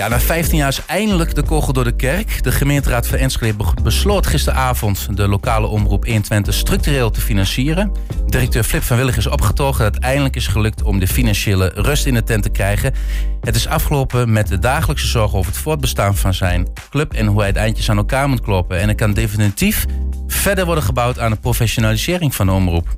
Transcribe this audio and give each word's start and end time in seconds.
Ja, 0.00 0.08
na 0.08 0.20
15 0.20 0.56
jaar 0.56 0.68
is 0.68 0.82
eindelijk 0.86 1.34
de 1.34 1.42
kogel 1.42 1.72
door 1.72 1.84
de 1.84 1.96
kerk. 1.96 2.42
De 2.42 2.52
gemeenteraad 2.52 3.06
van 3.06 3.18
Enschede 3.18 3.64
besloot 3.82 4.26
gisteravond 4.26 5.16
de 5.16 5.28
lokale 5.28 5.66
omroep 5.66 6.04
120 6.04 6.54
structureel 6.54 7.10
te 7.10 7.20
financieren. 7.20 7.92
Directeur 8.26 8.62
Flip 8.62 8.82
van 8.82 8.96
Willig 8.96 9.16
is 9.16 9.26
opgetogen 9.26 9.84
dat 9.84 9.94
het 9.94 10.04
eindelijk 10.04 10.36
is 10.36 10.46
gelukt 10.46 10.82
om 10.82 10.98
de 10.98 11.06
financiële 11.06 11.72
rust 11.74 12.06
in 12.06 12.14
de 12.14 12.22
tent 12.22 12.42
te 12.42 12.48
krijgen. 12.48 12.94
Het 13.40 13.54
is 13.54 13.66
afgelopen 13.66 14.32
met 14.32 14.48
de 14.48 14.58
dagelijkse 14.58 15.06
zorg 15.06 15.34
over 15.34 15.52
het 15.52 15.60
voortbestaan 15.60 16.16
van 16.16 16.34
zijn 16.34 16.68
club 16.90 17.12
en 17.12 17.26
hoe 17.26 17.38
hij 17.38 17.48
het 17.48 17.56
eindjes 17.56 17.90
aan 17.90 17.96
elkaar 17.96 18.28
moet 18.28 18.40
kloppen. 18.40 18.80
En 18.80 18.88
er 18.88 18.94
kan 18.94 19.12
definitief 19.12 19.86
verder 20.26 20.64
worden 20.64 20.84
gebouwd 20.84 21.18
aan 21.18 21.30
de 21.30 21.36
professionalisering 21.36 22.34
van 22.34 22.46
de 22.46 22.52
omroep. 22.52 22.88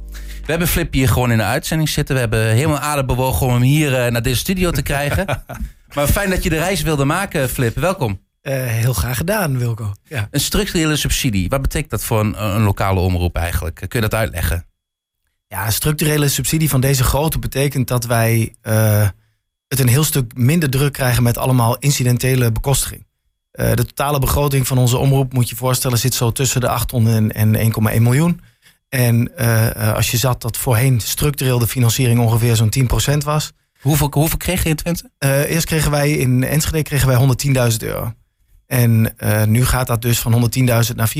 We 0.44 0.50
hebben 0.50 0.68
Flip 0.68 0.92
hier 0.92 1.08
gewoon 1.08 1.30
in 1.30 1.38
de 1.38 1.44
uitzending 1.44 1.88
zitten. 1.88 2.14
We 2.14 2.20
hebben 2.20 2.46
helemaal 2.46 2.78
aardig 2.78 3.06
bewogen 3.06 3.46
om 3.46 3.52
hem 3.52 3.62
hier 3.62 3.94
eh, 3.94 4.10
naar 4.10 4.22
deze 4.22 4.38
studio 4.38 4.70
te 4.70 4.82
krijgen. 4.82 5.26
Maar 5.94 6.06
fijn 6.06 6.30
dat 6.30 6.42
je 6.42 6.50
de 6.50 6.58
reis 6.58 6.82
wilde 6.82 7.04
maken, 7.04 7.48
Flip. 7.48 7.76
Welkom. 7.76 8.20
Uh, 8.42 8.54
heel 8.54 8.92
graag 8.92 9.16
gedaan, 9.16 9.58
Wilco. 9.58 9.94
Ja. 10.04 10.28
Een 10.30 10.40
structurele 10.40 10.96
subsidie. 10.96 11.48
Wat 11.48 11.62
betekent 11.62 11.90
dat 11.90 12.04
voor 12.04 12.20
een, 12.20 12.44
een, 12.44 12.62
lokale 12.62 13.00
omroep 13.00 13.36
eigenlijk? 13.36 13.74
Kun 13.74 13.88
je 13.90 14.00
dat 14.00 14.14
uitleggen? 14.14 14.66
Ja, 15.46 15.66
een 15.66 15.72
structurele 15.72 16.28
subsidie 16.28 16.68
van 16.68 16.80
deze 16.80 17.04
grootte 17.04 17.38
betekent 17.38 17.88
dat 17.88 18.04
wij 18.04 18.54
uh, 18.62 19.08
het 19.68 19.80
een 19.80 19.88
heel 19.88 20.04
stuk 20.04 20.36
minder 20.36 20.70
druk 20.70 20.92
krijgen 20.92 21.22
met 21.22 21.38
allemaal 21.38 21.78
incidentele 21.78 22.52
bekostiging. 22.52 23.06
Uh, 23.52 23.74
de 23.74 23.84
totale 23.84 24.18
begroting 24.18 24.66
van 24.66 24.78
onze 24.78 24.96
omroep, 24.96 25.32
moet 25.32 25.48
je 25.48 25.56
voorstellen, 25.56 25.98
zit 25.98 26.14
zo 26.14 26.32
tussen 26.32 26.60
de 26.60 26.68
800 26.68 27.32
en 27.32 27.56
1,1 27.56 28.02
miljoen. 28.02 28.40
En 28.88 29.34
als 29.94 30.10
je 30.10 30.16
zat 30.16 30.42
dat 30.42 30.56
voorheen 30.56 31.00
structureel 31.00 31.58
de 31.58 31.66
financiering 31.66 32.20
ongeveer 32.20 32.56
zo'n 32.56 32.72
10% 33.14 33.16
was, 33.24 33.52
Hoeveel, 33.82 34.08
hoeveel 34.10 34.38
kreeg 34.38 34.62
je 34.62 34.68
in 34.68 34.76
Twente? 34.76 35.10
Uh, 35.18 35.50
eerst 35.50 35.66
kregen 35.66 35.90
wij 35.90 36.10
in 36.10 36.44
Enschede 36.44 36.82
kregen 36.82 37.08
wij 37.08 37.70
110.000 37.72 37.76
euro. 37.78 38.12
En 38.66 39.14
uh, 39.18 39.44
nu 39.44 39.64
gaat 39.64 39.86
dat 39.86 40.02
dus 40.02 40.18
van 40.18 40.50
110.000 40.56 40.94
naar 40.94 41.12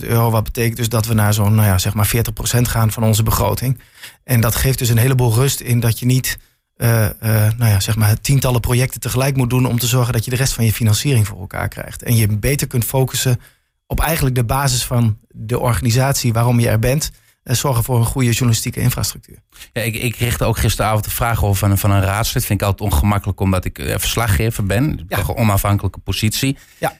400.000 0.00 0.06
euro. 0.06 0.30
Wat 0.30 0.44
betekent 0.44 0.76
dus 0.76 0.88
dat 0.88 1.06
we 1.06 1.14
naar 1.14 1.34
zo'n 1.34 1.54
nou 1.54 1.66
ja, 1.66 1.78
zeg 1.78 1.94
maar 1.94 2.10
40% 2.16 2.18
gaan 2.62 2.92
van 2.92 3.04
onze 3.04 3.22
begroting. 3.22 3.80
En 4.24 4.40
dat 4.40 4.54
geeft 4.54 4.78
dus 4.78 4.88
een 4.88 4.98
heleboel 4.98 5.34
rust 5.34 5.60
in 5.60 5.80
dat 5.80 5.98
je 5.98 6.06
niet 6.06 6.38
uh, 6.76 7.08
nou 7.56 7.70
ja, 7.70 7.80
zeg 7.80 7.96
maar 7.96 8.20
tientallen 8.20 8.60
projecten 8.60 9.00
tegelijk 9.00 9.36
moet 9.36 9.50
doen 9.50 9.66
om 9.66 9.78
te 9.78 9.86
zorgen 9.86 10.12
dat 10.12 10.24
je 10.24 10.30
de 10.30 10.36
rest 10.36 10.52
van 10.52 10.64
je 10.64 10.72
financiering 10.72 11.26
voor 11.26 11.40
elkaar 11.40 11.68
krijgt. 11.68 12.02
En 12.02 12.16
je 12.16 12.38
beter 12.38 12.66
kunt 12.66 12.84
focussen 12.84 13.40
op 13.86 14.00
eigenlijk 14.00 14.34
de 14.34 14.44
basis 14.44 14.84
van 14.84 15.18
de 15.28 15.58
organisatie 15.58 16.32
waarom 16.32 16.60
je 16.60 16.68
er 16.68 16.78
bent 16.78 17.10
zorgen 17.44 17.84
voor 17.84 17.98
een 17.98 18.04
goede 18.04 18.30
journalistieke 18.30 18.80
infrastructuur. 18.80 19.38
Ja, 19.72 19.82
ik, 19.82 19.94
ik 19.94 20.16
richtte 20.16 20.44
ook 20.44 20.58
gisteravond 20.58 21.04
de 21.04 21.10
vraag 21.10 21.44
over 21.44 21.56
van, 21.56 21.78
van 21.78 21.90
een 21.90 22.02
raadslid. 22.02 22.44
Vind 22.44 22.60
ik 22.60 22.66
altijd 22.66 22.92
ongemakkelijk 22.92 23.40
omdat 23.40 23.64
ik 23.64 23.78
eh, 23.78 23.98
verslaggever 23.98 24.66
ben. 24.66 25.04
Ja. 25.08 25.18
Een 25.18 25.36
onafhankelijke 25.36 25.98
positie. 25.98 26.56
Ja. 26.78 26.96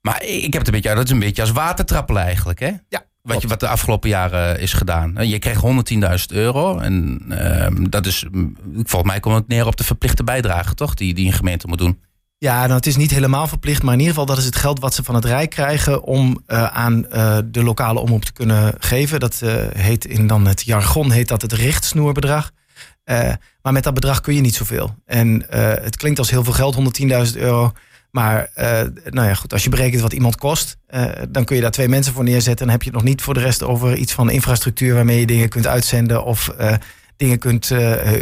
Maar 0.00 0.22
ik 0.22 0.52
heb 0.52 0.52
het 0.52 0.66
een 0.66 0.80
beetje, 0.80 0.94
dat 0.94 1.04
is 1.04 1.10
een 1.10 1.18
beetje 1.18 1.42
als 1.42 1.50
watertrappelen 1.50 2.22
eigenlijk. 2.22 2.58
Hè? 2.60 2.72
Ja. 2.88 3.04
Wat, 3.22 3.42
je, 3.42 3.48
wat 3.48 3.60
de 3.60 3.68
afgelopen 3.68 4.08
jaren 4.08 4.60
is 4.60 4.72
gedaan. 4.72 5.28
Je 5.28 5.38
kreeg 5.38 5.60
110.000 5.62 6.36
euro. 6.36 6.78
En 6.78 7.22
uh, 7.28 7.66
dat 7.90 8.06
is, 8.06 8.26
volgens 8.72 9.10
mij 9.12 9.20
komt 9.20 9.34
het 9.34 9.48
neer 9.48 9.66
op 9.66 9.76
de 9.76 9.84
verplichte 9.84 10.24
bijdrage, 10.24 10.74
toch? 10.74 10.94
Die, 10.94 11.14
die 11.14 11.26
een 11.26 11.32
gemeente 11.32 11.66
moet 11.66 11.78
doen. 11.78 12.00
Ja, 12.38 12.60
nou, 12.60 12.72
het 12.72 12.86
is 12.86 12.96
niet 12.96 13.10
helemaal 13.10 13.46
verplicht, 13.46 13.82
maar 13.82 13.92
in 13.92 13.98
ieder 13.98 14.14
geval 14.14 14.28
dat 14.28 14.38
is 14.38 14.44
het 14.44 14.56
geld 14.56 14.80
wat 14.80 14.94
ze 14.94 15.02
van 15.02 15.14
het 15.14 15.24
Rijk 15.24 15.50
krijgen 15.50 16.02
om 16.02 16.42
uh, 16.46 16.64
aan 16.64 17.06
uh, 17.12 17.38
de 17.44 17.62
lokale 17.62 18.00
omroep 18.00 18.24
te 18.24 18.32
kunnen 18.32 18.74
geven. 18.78 19.20
Dat 19.20 19.40
uh, 19.44 19.54
heet 19.72 20.04
in 20.04 20.26
dan 20.26 20.46
het 20.46 20.62
jargon 20.62 21.10
heet 21.10 21.28
dat 21.28 21.42
het 21.42 21.52
richtsnoerbedrag. 21.52 22.50
maar 23.62 23.72
met 23.72 23.84
dat 23.84 23.94
bedrag 23.94 24.20
kun 24.20 24.34
je 24.34 24.40
niet 24.40 24.54
zoveel. 24.54 24.94
En 25.06 25.44
het 25.82 25.96
klinkt 25.96 26.18
als 26.18 26.30
heel 26.30 26.44
veel 26.44 26.52
geld, 26.52 27.00
110.000 27.32 27.40
euro. 27.40 27.72
Maar 28.10 28.50
nou 29.10 29.28
ja, 29.28 29.34
goed, 29.34 29.52
als 29.52 29.64
je 29.64 29.70
berekent 29.70 30.02
wat 30.02 30.12
iemand 30.12 30.36
kost, 30.36 30.76
dan 31.28 31.44
kun 31.44 31.56
je 31.56 31.62
daar 31.62 31.70
twee 31.70 31.88
mensen 31.88 32.12
voor 32.12 32.24
neerzetten. 32.24 32.58
En 32.60 32.64
dan 32.64 32.70
heb 32.70 32.82
je 32.82 32.90
het 32.90 32.98
nog 32.98 33.08
niet 33.08 33.22
voor 33.22 33.34
de 33.34 33.40
rest 33.40 33.62
over 33.62 33.96
iets 33.96 34.12
van 34.12 34.30
infrastructuur 34.30 34.94
waarmee 34.94 35.20
je 35.20 35.26
dingen 35.26 35.48
kunt 35.48 35.66
uitzenden 35.66 36.24
of 36.24 36.50
dingen 37.16 37.38
kunt 37.38 37.68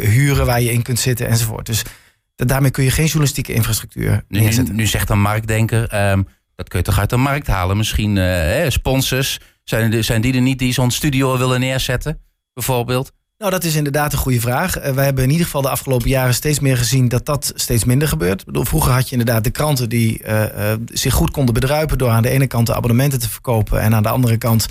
huren 0.01 0.45
waar 0.45 0.61
je 0.61 0.71
in 0.71 0.81
kunt 0.81 0.99
zitten 0.99 1.27
enzovoort. 1.27 1.65
Dus 1.65 1.83
daarmee 2.35 2.71
kun 2.71 2.83
je 2.83 2.91
geen 2.91 3.05
journalistieke 3.05 3.53
infrastructuur 3.53 4.23
neerzetten. 4.27 4.75
Nu, 4.75 4.81
nu 4.81 4.87
zegt 4.87 5.09
een 5.09 5.21
marktdenker, 5.21 6.11
um, 6.11 6.27
dat 6.55 6.69
kun 6.69 6.79
je 6.79 6.85
toch 6.85 6.99
uit 6.99 7.09
de 7.09 7.17
markt 7.17 7.47
halen? 7.47 7.77
Misschien 7.77 8.15
uh, 8.15 8.69
sponsors, 8.69 9.39
zijn, 9.63 10.03
zijn 10.03 10.21
die 10.21 10.33
er 10.33 10.41
niet 10.41 10.59
die 10.59 10.73
zo'n 10.73 10.91
studio 10.91 11.37
willen 11.37 11.59
neerzetten, 11.59 12.19
bijvoorbeeld? 12.53 13.11
Nou, 13.37 13.51
dat 13.51 13.63
is 13.63 13.75
inderdaad 13.75 14.11
een 14.13 14.17
goede 14.17 14.39
vraag. 14.39 14.77
Uh, 14.77 14.91
wij 14.91 15.05
hebben 15.05 15.23
in 15.23 15.29
ieder 15.29 15.45
geval 15.45 15.61
de 15.61 15.69
afgelopen 15.69 16.09
jaren 16.09 16.33
steeds 16.33 16.59
meer 16.59 16.77
gezien 16.77 17.07
dat 17.07 17.25
dat 17.25 17.51
steeds 17.55 17.83
minder 17.83 18.07
gebeurt. 18.07 18.39
Ik 18.39 18.45
bedoel, 18.45 18.65
vroeger 18.65 18.91
had 18.91 19.09
je 19.09 19.17
inderdaad 19.17 19.43
de 19.43 19.49
kranten 19.49 19.89
die 19.89 20.23
uh, 20.23 20.73
zich 20.93 21.13
goed 21.13 21.31
konden 21.31 21.53
bedruipen 21.53 21.97
door 21.97 22.09
aan 22.09 22.21
de 22.21 22.29
ene 22.29 22.47
kant 22.47 22.67
de 22.67 22.75
abonnementen 22.75 23.19
te 23.19 23.29
verkopen 23.29 23.81
en 23.81 23.95
aan 23.95 24.03
de 24.03 24.09
andere 24.09 24.37
kant 24.37 24.67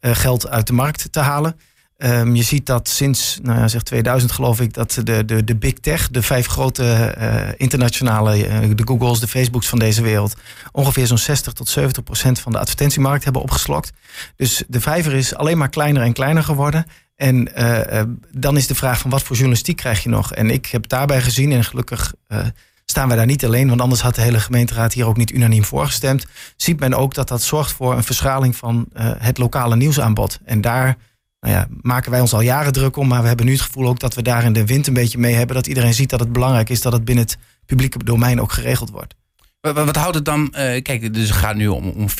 geld 0.00 0.48
uit 0.48 0.66
de 0.66 0.72
markt 0.72 1.12
te 1.12 1.20
halen. 1.20 1.56
Um, 2.04 2.34
je 2.34 2.42
ziet 2.42 2.66
dat 2.66 2.88
sinds 2.88 3.38
nou 3.42 3.58
ja, 3.58 3.68
zeg 3.68 3.82
2000 3.82 4.32
geloof 4.32 4.60
ik 4.60 4.72
dat 4.74 5.00
de, 5.04 5.24
de, 5.24 5.44
de 5.44 5.56
big 5.56 5.72
tech, 5.72 6.10
de 6.10 6.22
vijf 6.22 6.46
grote 6.46 7.14
uh, 7.18 7.48
internationale, 7.56 8.48
uh, 8.48 8.58
de 8.74 8.82
Googles, 8.86 9.20
de 9.20 9.28
Facebooks 9.28 9.68
van 9.68 9.78
deze 9.78 10.02
wereld, 10.02 10.34
ongeveer 10.72 11.06
zo'n 11.06 11.18
60 11.18 11.52
tot 11.52 11.68
70 11.68 12.02
procent 12.02 12.40
van 12.40 12.52
de 12.52 12.58
advertentiemarkt 12.58 13.24
hebben 13.24 13.42
opgeslokt. 13.42 13.92
Dus 14.36 14.62
de 14.68 14.80
vijver 14.80 15.12
is 15.12 15.34
alleen 15.34 15.58
maar 15.58 15.68
kleiner 15.68 16.02
en 16.02 16.12
kleiner 16.12 16.42
geworden. 16.42 16.86
En 17.16 17.50
uh, 17.56 18.02
dan 18.32 18.56
is 18.56 18.66
de 18.66 18.74
vraag 18.74 18.98
van 18.98 19.10
wat 19.10 19.22
voor 19.22 19.36
journalistiek 19.36 19.76
krijg 19.76 20.02
je 20.02 20.08
nog? 20.08 20.32
En 20.32 20.50
ik 20.50 20.66
heb 20.66 20.88
daarbij 20.88 21.20
gezien, 21.20 21.52
en 21.52 21.64
gelukkig 21.64 22.14
staan 22.84 23.08
wij 23.08 23.16
daar 23.16 23.26
niet 23.26 23.44
alleen, 23.44 23.68
want 23.68 23.80
anders 23.80 24.00
had 24.00 24.14
de 24.14 24.22
hele 24.22 24.40
gemeenteraad 24.40 24.92
hier 24.92 25.06
ook 25.06 25.16
niet 25.16 25.32
unaniem 25.32 25.64
voorgestemd. 25.64 26.26
Ziet 26.56 26.80
men 26.80 26.94
ook 26.94 27.14
dat 27.14 27.28
dat 27.28 27.42
zorgt 27.42 27.72
voor 27.72 27.96
een 27.96 28.04
verschraling 28.04 28.56
van 28.56 28.88
het 28.98 29.38
lokale 29.38 29.76
nieuwsaanbod. 29.76 30.38
En 30.44 30.60
daar 30.60 30.96
nou 31.40 31.54
ja, 31.54 31.66
maken 31.80 32.10
wij 32.10 32.20
ons 32.20 32.32
al 32.32 32.40
jaren 32.40 32.72
druk 32.72 32.96
om. 32.96 33.08
Maar 33.08 33.20
we 33.22 33.28
hebben 33.28 33.46
nu 33.46 33.52
het 33.52 33.60
gevoel 33.60 33.88
ook 33.88 34.00
dat 34.00 34.14
we 34.14 34.22
daar 34.22 34.44
in 34.44 34.52
de 34.52 34.66
wind 34.66 34.86
een 34.86 34.94
beetje 34.94 35.18
mee 35.18 35.34
hebben. 35.34 35.56
Dat 35.56 35.66
iedereen 35.66 35.94
ziet 35.94 36.10
dat 36.10 36.20
het 36.20 36.32
belangrijk 36.32 36.68
is 36.68 36.82
dat 36.82 36.92
het 36.92 37.04
binnen 37.04 37.24
het 37.24 37.38
publieke 37.66 38.04
domein 38.04 38.40
ook 38.40 38.52
geregeld 38.52 38.90
wordt. 38.90 39.14
Wat, 39.60 39.74
wat 39.74 39.96
houdt 39.96 40.14
het 40.14 40.24
dan? 40.24 40.40
Uh, 40.40 40.82
kijk, 40.82 41.14
dus 41.14 41.28
het 41.28 41.38
gaat 41.38 41.54
nu 41.54 41.68
om, 41.68 41.88
om 41.88 42.06
400.000 42.10 42.16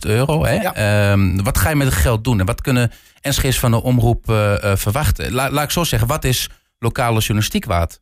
euro. 0.00 0.44
Hè? 0.44 0.52
Ja. 0.52 1.12
Um, 1.12 1.42
wat 1.42 1.58
ga 1.58 1.68
je 1.68 1.76
met 1.76 1.86
het 1.86 1.96
geld 1.96 2.24
doen? 2.24 2.40
En 2.40 2.46
wat 2.46 2.60
kunnen 2.60 2.90
NSG's 3.22 3.58
van 3.58 3.70
de 3.70 3.82
omroep 3.82 4.30
uh, 4.30 4.54
uh, 4.64 4.76
verwachten? 4.76 5.32
La, 5.32 5.50
laat 5.50 5.64
ik 5.64 5.70
zo 5.70 5.84
zeggen, 5.84 6.08
wat 6.08 6.24
is 6.24 6.48
lokale 6.78 7.18
journalistiek 7.18 7.64
waard? 7.64 8.00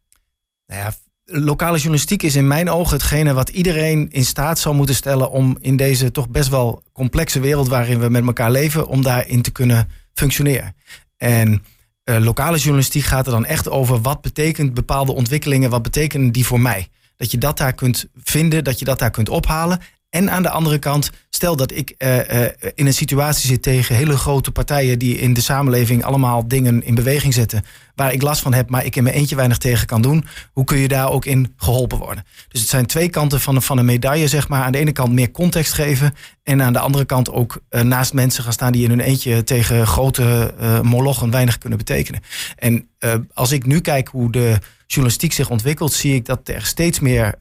Nou 0.66 0.80
ja, 0.80 0.92
lokale 1.24 1.76
journalistiek 1.76 2.22
is 2.22 2.36
in 2.36 2.46
mijn 2.46 2.70
ogen 2.70 2.92
hetgene 2.92 3.32
wat 3.32 3.48
iedereen 3.48 4.10
in 4.10 4.24
staat 4.24 4.58
zal 4.58 4.74
moeten 4.74 4.94
stellen 4.94 5.30
om 5.30 5.56
in 5.60 5.76
deze 5.76 6.10
toch 6.10 6.28
best 6.28 6.48
wel 6.48 6.82
complexe 6.92 7.40
wereld 7.40 7.68
waarin 7.68 7.98
we 7.98 8.08
met 8.08 8.26
elkaar 8.26 8.50
leven, 8.50 8.86
om 8.86 9.02
daarin 9.02 9.42
te 9.42 9.50
kunnen 9.50 9.88
functioneren. 10.18 10.74
En 11.16 11.64
uh, 12.04 12.18
lokale 12.18 12.56
journalistiek 12.56 13.04
gaat 13.04 13.26
er 13.26 13.32
dan 13.32 13.44
echt 13.44 13.68
over 13.70 14.00
wat 14.00 14.20
betekent 14.20 14.74
bepaalde 14.74 15.12
ontwikkelingen, 15.12 15.70
wat 15.70 15.82
betekenen 15.82 16.32
die 16.32 16.46
voor 16.46 16.60
mij? 16.60 16.88
Dat 17.16 17.30
je 17.30 17.38
dat 17.38 17.58
daar 17.58 17.72
kunt 17.74 18.06
vinden, 18.22 18.64
dat 18.64 18.78
je 18.78 18.84
dat 18.84 18.98
daar 18.98 19.10
kunt 19.10 19.28
ophalen. 19.28 19.80
En 20.10 20.30
aan 20.30 20.42
de 20.42 20.50
andere 20.50 20.78
kant, 20.78 21.10
stel 21.30 21.56
dat 21.56 21.72
ik 21.72 21.94
uh, 21.98 22.16
uh, 22.16 22.46
in 22.74 22.86
een 22.86 22.94
situatie 22.94 23.48
zit 23.48 23.62
tegen 23.62 23.94
hele 23.94 24.16
grote 24.16 24.50
partijen 24.50 24.98
die 24.98 25.18
in 25.18 25.34
de 25.34 25.40
samenleving 25.40 26.04
allemaal 26.04 26.48
dingen 26.48 26.82
in 26.82 26.94
beweging 26.94 27.34
zetten, 27.34 27.64
waar 27.94 28.12
ik 28.12 28.22
last 28.22 28.40
van 28.40 28.54
heb, 28.54 28.70
maar 28.70 28.84
ik 28.84 28.96
in 28.96 29.02
mijn 29.02 29.14
eentje 29.14 29.36
weinig 29.36 29.58
tegen 29.58 29.86
kan 29.86 30.02
doen. 30.02 30.24
Hoe 30.52 30.64
kun 30.64 30.78
je 30.78 30.88
daar 30.88 31.10
ook 31.10 31.24
in 31.24 31.54
geholpen 31.56 31.98
worden? 31.98 32.24
Dus 32.48 32.60
het 32.60 32.70
zijn 32.70 32.86
twee 32.86 33.08
kanten 33.08 33.40
van, 33.40 33.62
van 33.62 33.78
een 33.78 33.84
medaille, 33.84 34.28
zeg 34.28 34.48
maar. 34.48 34.62
Aan 34.62 34.72
de 34.72 34.78
ene 34.78 34.92
kant 34.92 35.12
meer 35.12 35.30
context 35.30 35.72
geven 35.72 36.14
en 36.48 36.62
aan 36.62 36.72
de 36.72 36.78
andere 36.78 37.04
kant 37.04 37.30
ook 37.30 37.60
uh, 37.70 37.80
naast 37.80 38.12
mensen 38.12 38.42
gaan 38.42 38.52
staan 38.52 38.72
die 38.72 38.84
in 38.84 38.90
hun 38.90 39.00
eentje 39.00 39.44
tegen 39.44 39.86
grote 39.86 40.54
molochen 40.82 41.30
weinig 41.30 41.58
kunnen 41.58 41.78
betekenen. 41.78 42.20
En 42.56 42.88
als 43.34 43.52
ik 43.52 43.66
nu 43.66 43.80
kijk 43.80 44.08
hoe 44.08 44.32
de 44.32 44.58
journalistiek 44.86 45.32
zich 45.32 45.50
ontwikkelt, 45.50 45.92
zie 45.92 46.14
ik 46.14 46.24
dat 46.24 46.48
er 46.48 46.66
steeds 46.66 47.00
meer 47.00 47.34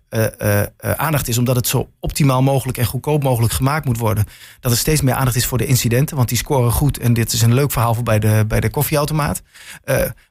aandacht 0.79 1.27
is, 1.27 1.37
omdat 1.37 1.55
het 1.55 1.67
zo 1.67 1.89
optimaal 1.99 2.41
mogelijk 2.41 2.77
en 2.77 2.85
goedkoop 2.85 3.23
mogelijk 3.23 3.53
gemaakt 3.53 3.85
moet 3.85 3.97
worden. 3.97 4.25
Dat 4.59 4.71
er 4.71 4.77
steeds 4.77 5.01
meer 5.01 5.13
aandacht 5.13 5.35
is 5.35 5.45
voor 5.45 5.57
de 5.57 5.65
incidenten, 5.65 6.15
want 6.15 6.29
die 6.29 6.37
scoren 6.37 6.71
goed. 6.71 6.97
En 6.97 7.13
dit 7.13 7.33
is 7.33 7.41
een 7.41 7.53
leuk 7.53 7.71
verhaal 7.71 7.93
voor 7.93 8.03
bij 8.03 8.19
de, 8.19 8.45
bij 8.47 8.59
de 8.59 8.69
koffieautomaat. 8.69 9.41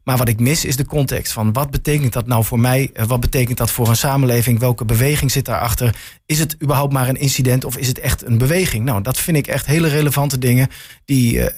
maar 0.04 0.16
wat 0.16 0.28
ik 0.28 0.40
mis 0.40 0.64
is 0.64 0.76
de 0.76 0.86
context 0.86 1.32
van 1.32 1.52
wat 1.52 1.70
betekent 1.70 2.12
dat 2.12 2.26
nou 2.26 2.44
voor 2.44 2.60
mij? 2.60 2.90
wat 3.06 3.20
betekent 3.20 3.58
dat 3.58 3.70
voor 3.70 3.88
een 3.88 3.96
samenleving? 3.96 4.58
Welke 4.58 4.84
beweging 4.84 5.30
zit 5.30 5.44
daarachter? 5.44 5.94
Is 6.26 6.38
het 6.38 6.62
überhaupt 6.62 6.92
maar 6.92 7.08
een 7.08 7.16
incident 7.16 7.64
of 7.64 7.76
is 7.76 7.88
het 7.88 7.98
echt 7.98 8.26
een 8.26 8.38
beweging? 8.38 8.84
Nou, 8.84 9.02
dat 9.02 9.18
vind 9.18 9.36
ik 9.36 9.46
echt 9.46 9.66
hele 9.66 9.88
relevante 9.88 10.38
dingen 10.38 10.68
die 11.04 11.54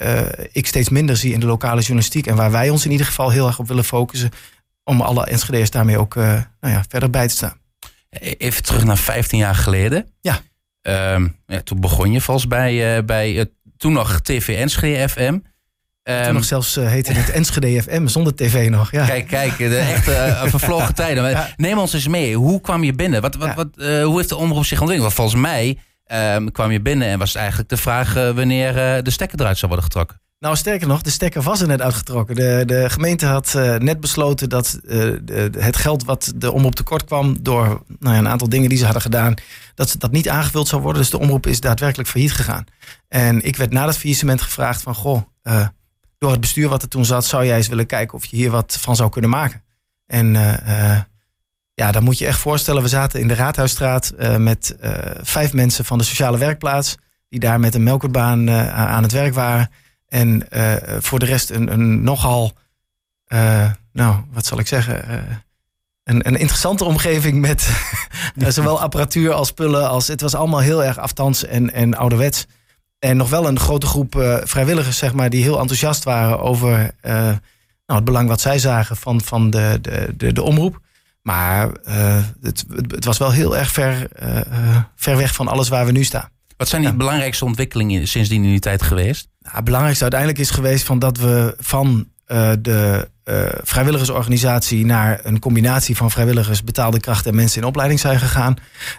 ik 0.52 0.66
steeds 0.66 0.88
minder 0.88 1.16
zie 1.16 1.32
in 1.32 1.40
de 1.40 1.46
lokale 1.46 1.80
journalistiek. 1.80 2.26
En 2.26 2.36
waar 2.36 2.50
wij 2.50 2.70
ons 2.70 2.84
in 2.84 2.90
ieder 2.90 3.06
geval 3.06 3.30
heel 3.30 3.46
erg 3.46 3.58
op 3.58 3.68
willen 3.68 3.84
focussen 3.84 4.30
om 4.88 5.00
alle 5.00 5.26
Enschede's 5.26 5.70
daarmee 5.70 5.98
ook 5.98 6.14
uh, 6.14 6.24
nou 6.60 6.74
ja, 6.74 6.84
verder 6.88 7.10
bij 7.10 7.28
te 7.28 7.34
staan. 7.34 7.60
Even 8.20 8.62
terug 8.62 8.84
naar 8.84 8.96
15 8.98 9.38
jaar 9.38 9.54
geleden. 9.54 10.06
Ja. 10.20 10.40
Um, 11.14 11.36
ja 11.46 11.60
toen 11.60 11.80
begon 11.80 12.12
je 12.12 12.20
volgens 12.20 12.46
bij, 12.46 12.96
uh, 12.96 13.04
bij 13.04 13.50
toen 13.76 13.92
nog 13.92 14.20
TV 14.20 14.56
Enschede 14.56 15.08
FM. 15.08 15.38
Toen 16.08 16.16
nog 16.16 16.26
ehm, 16.26 16.42
zelfs 16.42 16.76
uh, 16.76 16.88
heette 16.88 17.12
het 17.12 17.30
Enschede 17.30 17.82
FM 17.82 18.06
zonder 18.06 18.34
tv 18.34 18.68
nog. 18.70 18.90
Ja. 18.90 19.06
Kijk, 19.06 19.26
kijk, 19.26 19.56
de 19.56 19.76
echte 19.76 20.10
uh, 20.10 20.42
vervlogen 20.44 20.94
tijden. 21.04 21.46
Neem 21.56 21.78
ons 21.78 21.92
eens 21.92 22.08
mee. 22.08 22.36
Hoe 22.36 22.60
kwam 22.60 22.84
je 22.84 22.92
binnen? 22.92 23.20
Wat, 23.20 23.34
wat, 23.34 23.54
wat, 23.54 23.68
uh, 23.76 24.04
hoe 24.04 24.16
heeft 24.16 24.28
de 24.28 24.36
omroep 24.36 24.64
zich 24.64 24.80
ontwikkeld? 24.80 25.14
Want 25.14 25.30
volgens 25.30 25.40
mij 25.40 25.78
um, 26.34 26.52
kwam 26.52 26.70
je 26.70 26.80
binnen 26.80 27.08
en 27.08 27.18
was 27.18 27.28
het 27.28 27.38
eigenlijk 27.38 27.68
de 27.68 27.76
vraag 27.76 28.14
wanneer 28.14 29.02
de 29.02 29.10
stekker 29.10 29.40
eruit 29.40 29.56
zou 29.58 29.66
worden 29.66 29.90
getrokken. 29.90 30.20
Nou, 30.38 30.56
sterker 30.56 30.88
nog, 30.88 31.02
de 31.02 31.10
stekker 31.10 31.42
was 31.42 31.60
er 31.60 31.66
net 31.66 31.82
uitgetrokken. 31.82 32.34
De, 32.34 32.62
de 32.66 32.90
gemeente 32.90 33.26
had 33.26 33.52
net 33.78 34.00
besloten 34.00 34.48
dat 34.48 34.78
de, 34.82 35.50
het 35.58 35.76
geld 35.76 36.04
wat 36.04 36.32
de 36.36 36.52
omroep 36.52 36.74
tekort 36.74 37.04
kwam... 37.04 37.36
door 37.40 37.82
nou 37.98 38.14
ja, 38.14 38.20
een 38.20 38.28
aantal 38.28 38.48
dingen 38.48 38.68
die 38.68 38.78
ze 38.78 38.84
hadden 38.84 39.02
gedaan... 39.02 39.34
dat 39.74 39.94
dat 39.98 40.10
niet 40.10 40.28
aangevuld 40.28 40.68
zou 40.68 40.82
worden. 40.82 41.00
Dus 41.00 41.10
de 41.10 41.18
omroep 41.18 41.46
is 41.46 41.60
daadwerkelijk 41.60 42.08
failliet 42.08 42.32
gegaan. 42.32 42.64
En 43.08 43.44
ik 43.44 43.56
werd 43.56 43.72
na 43.72 43.84
dat 43.84 43.98
faillissement 43.98 44.42
gevraagd 44.42 44.82
van... 44.82 44.94
goh, 44.94 45.22
door 46.18 46.30
het 46.30 46.40
bestuur 46.40 46.68
wat 46.68 46.82
er 46.82 46.88
toen 46.88 47.04
zat, 47.04 47.24
zou 47.24 47.44
jij 47.44 47.56
eens 47.56 47.68
willen 47.68 47.86
kijken 47.86 48.14
of 48.14 48.24
je 48.24 48.36
hier 48.36 48.50
wat 48.50 48.76
van 48.80 48.96
zou 48.96 49.10
kunnen 49.10 49.30
maken. 49.30 49.62
En 50.06 50.34
uh, 50.34 51.00
ja, 51.74 51.92
dan 51.92 52.02
moet 52.02 52.18
je 52.18 52.26
echt 52.26 52.38
voorstellen, 52.38 52.82
we 52.82 52.88
zaten 52.88 53.20
in 53.20 53.28
de 53.28 53.34
Raadhuisstraat 53.34 54.12
uh, 54.18 54.36
met 54.36 54.76
vijf 55.22 55.52
mensen 55.52 55.84
van 55.84 55.98
de 55.98 56.04
sociale 56.04 56.38
werkplaats, 56.38 56.96
die 57.28 57.40
daar 57.40 57.60
met 57.60 57.74
een 57.74 57.82
melkerbaan 57.82 58.50
aan 58.70 59.02
het 59.02 59.12
werk 59.12 59.34
waren. 59.34 59.70
En 60.08 60.46
voor 60.98 61.18
de 61.18 61.24
rest 61.24 61.50
een, 61.50 61.72
een 61.72 62.02
nogal, 62.02 62.52
nou, 63.92 64.16
wat 64.32 64.46
zal 64.46 64.58
ik 64.58 64.66
zeggen, 64.66 65.04
een, 66.08 66.26
een 66.26 66.36
interessante 66.36 66.84
omgeving 66.84 67.40
met 67.40 67.70
zowel 68.54 68.80
apparatuur 68.80 69.32
als 69.32 69.48
spullen. 69.48 69.88
Als, 69.88 70.08
het 70.08 70.20
was 70.20 70.34
allemaal 70.34 70.60
heel 70.60 70.84
erg 70.84 70.98
aftans 70.98 71.44
en, 71.44 71.72
en 71.72 71.94
ouderwets. 71.94 72.46
En 72.98 73.16
nog 73.16 73.30
wel 73.30 73.48
een 73.48 73.58
grote 73.58 73.86
groep 73.86 74.14
uh, 74.14 74.36
vrijwilligers, 74.42 74.98
zeg 74.98 75.12
maar, 75.12 75.30
die 75.30 75.42
heel 75.42 75.60
enthousiast 75.60 76.04
waren 76.04 76.40
over 76.40 76.70
uh, 76.78 77.12
nou, 77.12 77.38
het 77.86 78.04
belang 78.04 78.28
wat 78.28 78.40
zij 78.40 78.58
zagen 78.58 78.96
van, 78.96 79.20
van 79.20 79.50
de, 79.50 79.78
de, 79.82 80.14
de, 80.16 80.32
de 80.32 80.42
omroep. 80.42 80.80
Maar 81.22 81.70
uh, 81.88 82.22
het, 82.42 82.64
het, 82.88 83.04
was 83.04 83.18
wel 83.18 83.30
heel 83.30 83.56
erg 83.56 83.70
ver, 83.70 84.08
ver 84.96 85.16
weg 85.16 85.34
van 85.34 85.48
alles 85.48 85.68
waar 85.68 85.86
we 85.86 85.92
nu 85.92 86.04
staan. 86.04 86.28
Wat 86.56 86.68
zijn 86.68 86.82
die 86.82 86.92
belangrijkste 86.92 87.44
ontwikkelingen 87.44 88.08
sindsdien 88.08 88.44
in 88.44 88.50
die 88.50 88.60
tijd 88.60 88.82
geweest? 88.82 89.28
Nou, 89.40 89.56
het 89.56 89.64
belangrijkste 89.64 90.04
uiteindelijk 90.04 90.40
is 90.40 90.50
geweest 90.50 90.84
van 90.84 90.98
dat 90.98 91.16
we 91.18 91.54
van 91.58 92.08
de 92.58 93.08
vrijwilligersorganisatie 93.62 94.86
naar 94.86 95.20
een 95.22 95.38
combinatie 95.38 95.96
van 95.96 96.10
vrijwilligers, 96.10 96.64
betaalde 96.64 97.00
krachten 97.00 97.30
en 97.30 97.36
mensen 97.36 97.60
in 97.60 97.66
opleiding 97.66 98.00
zijn 98.00 98.18
gegaan. 98.18 98.56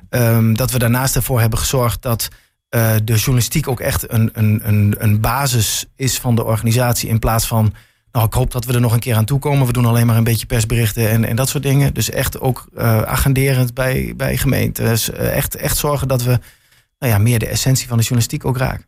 Um, 0.09 0.55
dat 0.55 0.71
we 0.71 0.79
daarnaast 0.79 1.15
ervoor 1.15 1.39
hebben 1.39 1.59
gezorgd 1.59 2.01
dat 2.01 2.29
uh, 2.75 2.95
de 3.04 3.13
journalistiek 3.13 3.68
ook 3.68 3.80
echt 3.80 4.12
een, 4.12 4.30
een, 4.33 4.60
een, 4.63 4.95
een 4.98 5.21
basis 5.21 5.86
is 5.95 6.18
van 6.18 6.36
de 6.36 6.44
organisatie. 6.44 7.10
In 7.10 7.19
plaats 7.19 7.48
van, 7.48 7.74
nou 8.12 8.25
ik 8.25 8.33
hoop 8.33 8.51
dat 8.51 8.66
we 8.66 8.74
er 8.74 8.81
nog 8.81 8.94
een 8.94 9.00
keer 9.00 9.16
aan 9.16 9.25
toe 9.25 9.39
komen. 9.39 9.68
We 9.68 9.74
doen 9.74 9.86
alleen 9.86 10.06
maar 10.06 10.18
een 10.18 10.24
beetje 10.24 10.45
persberichten 10.45 11.10
en, 11.10 11.25
en 11.25 11.36
dat 11.36 11.50
soort 11.50 11.63
dingen. 11.63 11.94
Dus 11.94 12.10
echt 12.10 12.39
ook 12.39 12.68
uh, 12.77 13.01
agenderend 13.01 13.74
bij, 13.74 14.13
bij 14.18 14.38
gemeentes. 14.38 15.10
Uh, 15.10 15.36
echt, 15.36 15.56
echt 15.56 15.77
zorgen 15.77 16.07
dat 16.07 16.24
we 16.24 16.39
nou 17.00 17.13
ja, 17.13 17.18
meer 17.18 17.39
de 17.39 17.48
essentie 17.48 17.88
van 17.88 17.98
de 17.98 18.04
journalistiek 18.04 18.45
ook 18.45 18.57
raken. 18.57 18.86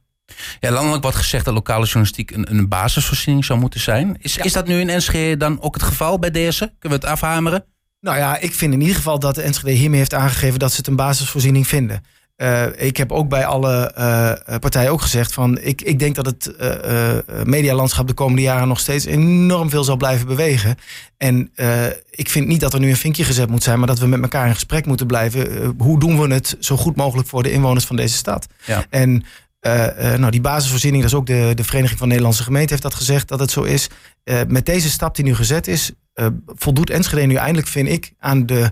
Ja, 0.59 0.71
landelijk 0.71 1.03
wordt 1.03 1.17
gezegd 1.17 1.45
dat 1.45 1.53
lokale 1.53 1.85
journalistiek 1.85 2.31
een, 2.31 2.51
een 2.51 2.67
basisvoorziening 2.67 3.45
zou 3.45 3.59
moeten 3.59 3.79
zijn. 3.79 4.17
Is, 4.19 4.37
is 4.37 4.53
dat 4.53 4.67
nu 4.67 4.79
in 4.79 4.89
Enschede 4.89 5.37
dan 5.37 5.61
ook 5.61 5.73
het 5.73 5.83
geval 5.83 6.19
bij 6.19 6.31
deze? 6.31 6.73
Kunnen 6.79 6.99
we 6.99 7.05
het 7.05 7.13
afhameren? 7.13 7.65
Nou 7.99 8.17
ja, 8.17 8.37
ik 8.37 8.53
vind 8.53 8.73
in 8.73 8.81
ieder 8.81 8.95
geval 8.95 9.19
dat 9.19 9.35
de 9.35 9.41
Enschede 9.41 9.71
hiermee 9.71 9.99
heeft 9.99 10.13
aangegeven 10.13 10.59
dat 10.59 10.71
ze 10.71 10.77
het 10.77 10.87
een 10.87 10.95
basisvoorziening 10.95 11.67
vinden. 11.67 12.03
Uh, 12.41 12.65
ik 12.75 12.97
heb 12.97 13.11
ook 13.11 13.29
bij 13.29 13.45
alle 13.45 13.93
uh, 13.97 14.57
partijen 14.59 14.91
ook 14.91 15.01
gezegd 15.01 15.33
van 15.33 15.59
ik, 15.59 15.81
ik 15.81 15.99
denk 15.99 16.15
dat 16.15 16.25
het 16.25 16.53
uh, 16.61 17.43
medialandschap 17.43 18.07
de 18.07 18.13
komende 18.13 18.41
jaren 18.41 18.67
nog 18.67 18.79
steeds 18.79 19.05
enorm 19.05 19.69
veel 19.69 19.83
zal 19.83 19.97
blijven 19.97 20.27
bewegen. 20.27 20.77
En 21.17 21.51
ik 22.09 22.29
vind 22.29 22.47
niet 22.47 22.59
dat 22.59 22.73
er 22.73 22.79
nu 22.79 22.89
een 22.89 22.95
vinkje 22.95 23.23
gezet 23.23 23.49
moet 23.49 23.63
zijn, 23.63 23.77
maar 23.77 23.87
dat 23.87 23.99
we 23.99 24.05
met 24.05 24.21
elkaar 24.21 24.47
in 24.47 24.53
gesprek 24.53 24.85
moeten 24.85 25.07
blijven. 25.07 25.73
hoe 25.77 25.99
doen 25.99 26.21
we 26.21 26.33
het 26.33 26.57
zo 26.59 26.77
goed 26.77 26.95
mogelijk 26.95 27.27
voor 27.27 27.43
de 27.43 27.51
inwoners 27.51 27.85
van 27.85 27.95
deze 27.95 28.15
stad? 28.15 28.47
Ja. 28.65 28.85
En 28.89 29.23
nou, 30.17 30.31
die 30.31 30.41
basisvoorziening, 30.41 31.03
dat 31.03 31.11
is 31.11 31.17
ook 31.17 31.27
de, 31.27 31.51
de 31.55 31.63
Vereniging 31.63 31.99
van 31.99 32.07
Nederlandse 32.07 32.43
Gemeenten 32.43 32.69
heeft 32.69 32.83
dat 32.83 32.95
gezegd 32.95 33.27
dat 33.27 33.39
het 33.39 33.51
zo 33.51 33.63
is. 33.63 33.89
met 34.47 34.65
deze 34.65 34.89
stap 34.89 35.15
die 35.15 35.25
nu 35.25 35.35
gezet 35.35 35.67
is, 35.67 35.91
voldoet 36.45 36.89
Enschede 36.89 37.25
nu 37.25 37.35
eindelijk, 37.35 37.67
vind 37.67 37.87
ik, 37.87 38.13
aan 38.19 38.45
de 38.45 38.71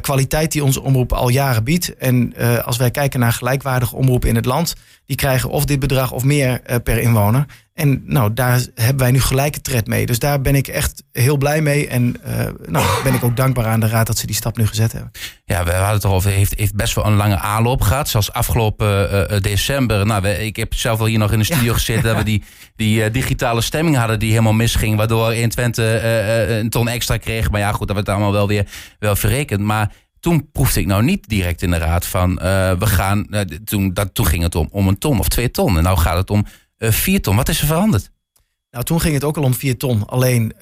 kwaliteit 0.00 0.52
die 0.52 0.64
onze 0.64 0.82
omroep 0.82 1.12
al 1.12 1.28
jaren 1.28 1.64
biedt. 1.64 1.96
En 1.96 2.34
uh, 2.38 2.58
als 2.58 2.76
wij 2.76 2.90
kijken 2.90 3.20
naar 3.20 3.32
gelijkwaardige 3.32 3.96
omroepen 3.96 4.28
in 4.28 4.34
het 4.34 4.44
land, 4.44 4.74
die 5.06 5.16
krijgen 5.16 5.50
of 5.50 5.64
dit 5.64 5.78
bedrag 5.78 6.12
of 6.12 6.24
meer 6.24 6.60
uh, 6.70 6.76
per 6.82 6.98
inwoner. 6.98 7.46
En 7.78 8.02
nou, 8.04 8.34
daar 8.34 8.66
hebben 8.74 8.98
wij 8.98 9.10
nu 9.10 9.20
gelijke 9.20 9.60
tred 9.60 9.86
mee. 9.86 10.06
Dus 10.06 10.18
daar 10.18 10.40
ben 10.40 10.54
ik 10.54 10.68
echt 10.68 11.02
heel 11.12 11.36
blij 11.36 11.60
mee. 11.60 11.88
En 11.88 12.16
uh, 12.26 12.46
nou, 12.66 13.02
ben 13.04 13.14
ik 13.14 13.24
ook 13.24 13.36
dankbaar 13.36 13.66
aan 13.66 13.80
de 13.80 13.88
Raad 13.88 14.06
dat 14.06 14.18
ze 14.18 14.26
die 14.26 14.36
stap 14.36 14.56
nu 14.56 14.66
gezet 14.66 14.92
hebben. 14.92 15.10
Ja, 15.44 15.64
we 15.64 15.70
hadden 15.70 15.94
het 15.94 16.04
erover. 16.04 16.30
Heeft, 16.30 16.58
heeft 16.58 16.74
best 16.74 16.94
wel 16.94 17.06
een 17.06 17.16
lange 17.16 17.38
aanloop 17.38 17.80
gehad. 17.80 18.08
Zoals 18.08 18.32
afgelopen 18.32 19.42
december. 19.42 20.06
Nou, 20.06 20.22
we, 20.22 20.46
ik 20.46 20.56
heb 20.56 20.74
zelf 20.74 20.98
wel 20.98 21.06
hier 21.06 21.18
nog 21.18 21.32
in 21.32 21.38
de 21.38 21.44
studio 21.44 21.72
gezeten. 21.72 22.02
Dat 22.02 22.16
we 22.16 22.22
die, 22.22 22.42
die 22.76 23.10
digitale 23.10 23.60
stemming 23.60 23.96
hadden 23.96 24.18
die 24.18 24.30
helemaal 24.30 24.52
misging. 24.52 24.96
Waardoor 24.96 25.34
in 25.34 25.48
Twente 25.48 26.00
een 26.60 26.70
ton 26.70 26.88
extra 26.88 27.16
kreeg. 27.16 27.50
Maar 27.50 27.60
ja, 27.60 27.72
goed, 27.72 27.86
dat 27.86 27.96
werd 27.96 28.08
allemaal 28.08 28.32
wel 28.32 28.48
weer 28.48 28.66
wel 28.98 29.16
verrekend. 29.16 29.60
Maar 29.60 29.92
toen 30.20 30.50
proefde 30.52 30.80
ik 30.80 30.86
nou 30.86 31.02
niet 31.02 31.28
direct 31.28 31.62
in 31.62 31.70
de 31.70 31.78
raad 31.78 32.06
van 32.06 32.34
we 32.78 32.86
gaan. 32.86 33.26
Toen, 33.64 33.92
dat, 33.92 34.14
toen 34.14 34.26
ging 34.26 34.42
het 34.42 34.54
om, 34.54 34.68
om 34.70 34.88
een 34.88 34.98
ton 34.98 35.18
of 35.18 35.28
twee 35.28 35.50
ton. 35.50 35.76
En 35.76 35.82
nou 35.82 35.98
gaat 35.98 36.16
het 36.16 36.30
om 36.30 36.46
uh, 36.78 36.90
vier 36.90 37.22
ton. 37.22 37.36
Wat 37.36 37.48
is 37.48 37.60
er 37.60 37.66
veranderd? 37.66 38.10
Nou, 38.70 38.84
toen 38.84 39.00
ging 39.00 39.14
het 39.14 39.24
ook 39.24 39.36
al 39.36 39.42
om 39.42 39.54
vier 39.54 39.76
ton. 39.76 40.06
Alleen 40.06 40.52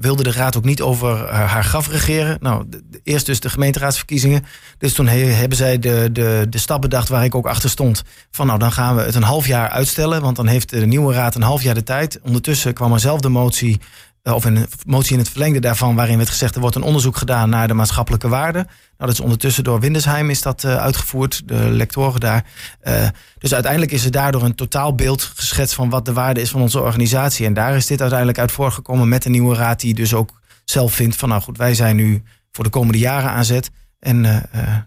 wilde 0.00 0.22
de 0.22 0.32
raad 0.32 0.56
ook 0.56 0.64
niet 0.64 0.80
over 0.80 1.32
haar 1.32 1.64
graf 1.64 1.88
regeren. 1.88 2.36
Nou, 2.40 2.68
eerst 3.02 3.26
dus 3.26 3.40
de 3.40 3.50
gemeenteraadsverkiezingen. 3.50 4.44
Dus 4.78 4.92
toen 4.92 5.06
he, 5.06 5.18
hebben 5.18 5.56
zij 5.58 5.78
de, 5.78 6.08
de, 6.12 6.46
de 6.50 6.58
stap 6.58 6.80
bedacht 6.80 7.08
waar 7.08 7.24
ik 7.24 7.34
ook 7.34 7.46
achter 7.46 7.70
stond. 7.70 8.02
Van 8.30 8.46
nou, 8.46 8.58
dan 8.58 8.72
gaan 8.72 8.96
we 8.96 9.02
het 9.02 9.14
een 9.14 9.22
half 9.22 9.46
jaar 9.46 9.68
uitstellen. 9.68 10.22
Want 10.22 10.36
dan 10.36 10.46
heeft 10.46 10.70
de 10.70 10.86
nieuwe 10.86 11.14
raad 11.14 11.34
een 11.34 11.42
half 11.42 11.62
jaar 11.62 11.74
de 11.74 11.82
tijd. 11.82 12.20
Ondertussen 12.22 12.74
kwam 12.74 12.92
er 12.92 13.00
zelf 13.00 13.20
de 13.20 13.28
motie 13.28 13.80
eh, 13.80 13.86
of 14.22 14.44
een 14.44 14.66
motie 14.86 15.12
in 15.12 15.18
het 15.18 15.28
verlengde 15.28 15.60
daarvan, 15.60 15.94
waarin 15.94 16.16
werd 16.16 16.28
gezegd 16.28 16.54
er 16.54 16.60
wordt 16.60 16.76
een 16.76 16.82
onderzoek 16.82 17.16
gedaan 17.16 17.48
naar 17.48 17.68
de 17.68 17.74
maatschappelijke 17.74 18.28
waarde. 18.28 18.58
Nou, 18.58 18.72
dat 18.96 19.12
is 19.12 19.20
ondertussen 19.20 19.64
door 19.64 19.80
Windesheim 19.80 20.30
is 20.30 20.42
dat 20.42 20.62
uh, 20.62 20.76
uitgevoerd, 20.76 21.48
de 21.48 21.54
lectoren 21.54 22.20
daar. 22.20 22.44
Uh, 22.82 23.08
dus 23.38 23.54
uiteindelijk 23.54 23.92
is 23.92 24.04
er 24.04 24.10
daardoor 24.10 24.42
een 24.42 24.54
totaalbeeld 24.54 25.22
geschetst 25.22 25.74
van 25.74 25.90
wat 25.90 26.04
de 26.04 26.12
waarde 26.12 26.40
is 26.40 26.50
van 26.50 26.60
onze 26.60 26.80
organisatie. 26.80 27.46
En 27.46 27.54
daar 27.54 27.76
is 27.76 27.86
dit 27.86 28.00
uiteindelijk 28.00 28.38
uit 28.38 28.52
voorgekomen 28.52 29.08
met 29.08 29.24
een 29.24 29.32
nieuwe 29.32 29.54
raad 29.54 29.80
die 29.80 29.94
dus 29.94 30.14
ook 30.14 30.40
zelf 30.64 30.94
vindt 30.94 31.16
van 31.16 31.28
nou 31.28 31.42
goed, 31.42 31.56
wij 31.56 31.74
zijn 31.74 31.96
nu 31.96 32.22
voor 32.52 32.64
de 32.64 32.70
komende 32.70 32.98
jaren 32.98 33.30
aan 33.30 33.44
zet. 33.44 33.70
En 33.98 34.24
uh, 34.24 34.36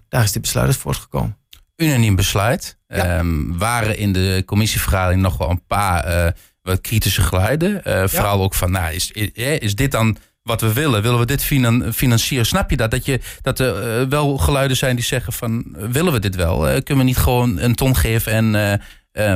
daar 0.09 0.23
is 0.23 0.31
dit 0.31 0.41
besluit 0.41 0.67
uit 0.67 0.77
voortgekomen. 0.77 1.37
Unaniem 1.75 2.15
besluit. 2.15 2.77
Ja. 2.87 3.17
Um, 3.19 3.57
waren 3.57 3.97
in 3.97 4.13
de 4.13 4.43
commissievergadering 4.45 5.21
nog 5.21 5.37
wel 5.37 5.49
een 5.49 5.65
paar 5.67 6.33
wat 6.63 6.81
kritische 6.81 7.21
geluiden. 7.21 7.81
Uh, 7.87 8.03
vooral 8.07 8.41
ook 8.41 8.53
van, 8.53 8.71
nou, 8.71 8.93
is, 8.93 9.11
is, 9.11 9.29
is, 9.59 9.75
dit 9.75 9.91
dan 9.91 10.17
wat 10.43 10.61
we 10.61 10.73
willen? 10.73 11.01
Willen 11.01 11.19
we 11.19 11.25
dit 11.25 11.43
financieren? 11.93 12.45
Snap 12.45 12.69
je 12.69 12.77
dat? 12.77 12.91
Dat, 12.91 13.05
je, 13.05 13.19
dat 13.41 13.59
er 13.59 14.01
uh, 14.01 14.07
wel 14.07 14.37
geluiden 14.37 14.77
zijn 14.77 14.95
die 14.95 15.05
zeggen 15.05 15.33
van, 15.33 15.75
willen 15.91 16.13
we 16.13 16.19
dit 16.19 16.35
wel? 16.35 16.67
Uh, 16.67 16.73
kunnen 16.73 17.03
we 17.03 17.09
niet 17.09 17.17
gewoon 17.17 17.59
een 17.59 17.75
ton 17.75 17.95
geven 17.95 18.55
en 18.55 18.81